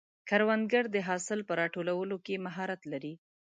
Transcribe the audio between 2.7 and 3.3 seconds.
لري